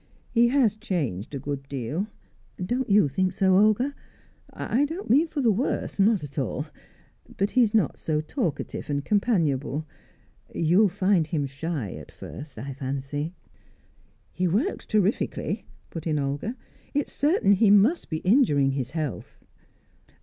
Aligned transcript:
He 0.31 0.47
has 0.47 0.75
changed 0.75 1.35
a 1.35 1.39
good 1.39 1.69
deal 1.69 2.07
don't 2.59 2.89
you 2.89 3.07
think 3.07 3.33
so, 3.33 3.55
Olga? 3.55 3.93
I 4.51 4.85
don't 4.85 5.11
mean 5.11 5.27
for 5.27 5.41
the 5.41 5.51
worse; 5.51 5.99
not 5.99 6.23
at 6.23 6.39
all; 6.39 6.65
but 7.37 7.51
he 7.51 7.61
is 7.61 7.75
not 7.75 7.99
so 7.99 8.19
talkative 8.19 8.89
and 8.89 9.05
companionable. 9.05 9.85
You'll 10.55 10.89
find 10.89 11.27
him 11.27 11.45
shy 11.45 11.91
at 11.91 12.11
first, 12.11 12.57
I 12.57 12.73
fancy." 12.73 13.35
"He 14.33 14.47
works 14.47 14.87
terrifically," 14.87 15.65
put 15.91 16.07
in 16.07 16.17
Olga. 16.17 16.55
"It's 16.95 17.13
certain 17.13 17.51
he 17.53 17.69
must 17.69 18.09
be 18.09 18.21
injuring 18.23 18.71
his 18.71 18.89
health." 18.97 19.45